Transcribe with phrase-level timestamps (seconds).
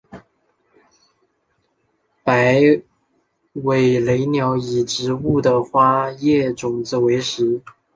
[2.23, 2.57] 白
[3.53, 7.61] 尾雷鸟以植物的花叶种子为食。